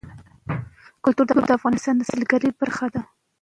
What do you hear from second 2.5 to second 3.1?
برخه ده.